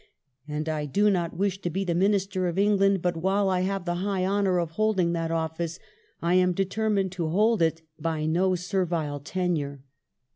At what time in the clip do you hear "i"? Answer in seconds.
0.49-0.87, 3.51-3.59